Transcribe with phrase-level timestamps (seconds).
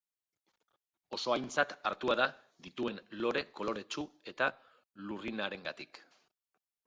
[1.17, 2.25] Oso aintzat hartua da
[2.67, 4.47] dituen lore koloretsu eta
[5.11, 6.01] lurrinarengatik.